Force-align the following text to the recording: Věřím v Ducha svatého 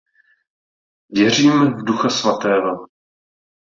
Věřím 1.09 1.51
v 1.51 1.83
Ducha 1.85 2.09
svatého 2.09 2.87